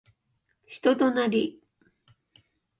[0.65, 1.61] 人となり